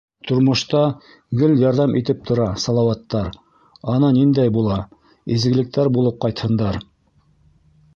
[0.29, 0.79] Тормошта
[1.41, 3.29] гел ярҙам итеп тора Салауаттар,
[3.97, 4.83] ана, ниндәй була:
[5.39, 6.87] Изгелектәр булып ҡайтһындар.